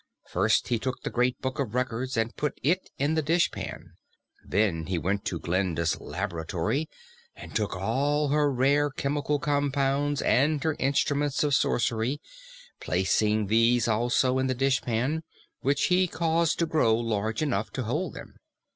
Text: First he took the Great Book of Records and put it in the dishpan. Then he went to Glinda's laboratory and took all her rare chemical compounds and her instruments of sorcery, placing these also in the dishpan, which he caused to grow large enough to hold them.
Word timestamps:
First 0.29 0.69
he 0.69 0.79
took 0.79 1.03
the 1.03 1.11
Great 1.11 1.39
Book 1.43 1.59
of 1.59 1.75
Records 1.75 2.17
and 2.17 2.35
put 2.35 2.59
it 2.63 2.89
in 2.97 3.13
the 3.13 3.21
dishpan. 3.21 3.91
Then 4.43 4.87
he 4.87 4.97
went 4.97 5.25
to 5.25 5.37
Glinda's 5.39 5.99
laboratory 6.01 6.89
and 7.35 7.55
took 7.55 7.75
all 7.75 8.29
her 8.29 8.51
rare 8.51 8.89
chemical 8.89 9.37
compounds 9.37 10.19
and 10.23 10.63
her 10.63 10.75
instruments 10.79 11.43
of 11.43 11.53
sorcery, 11.53 12.19
placing 12.79 13.45
these 13.45 13.87
also 13.87 14.39
in 14.39 14.47
the 14.47 14.55
dishpan, 14.55 15.21
which 15.59 15.83
he 15.83 16.07
caused 16.07 16.57
to 16.57 16.65
grow 16.65 16.95
large 16.95 17.43
enough 17.43 17.69
to 17.73 17.83
hold 17.83 18.15
them. 18.15 18.37